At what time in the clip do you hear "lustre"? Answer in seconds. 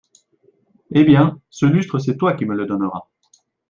1.67-1.99